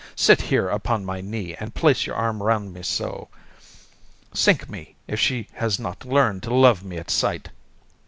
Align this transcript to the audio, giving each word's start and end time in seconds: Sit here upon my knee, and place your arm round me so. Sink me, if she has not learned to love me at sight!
Sit 0.15 0.41
here 0.41 0.67
upon 0.67 1.05
my 1.05 1.21
knee, 1.21 1.55
and 1.59 1.75
place 1.75 2.07
your 2.07 2.15
arm 2.15 2.41
round 2.41 2.73
me 2.73 2.81
so. 2.81 3.27
Sink 4.33 4.67
me, 4.67 4.95
if 5.05 5.19
she 5.19 5.47
has 5.53 5.77
not 5.77 6.05
learned 6.05 6.41
to 6.41 6.55
love 6.55 6.83
me 6.83 6.97
at 6.97 7.11
sight! 7.11 7.49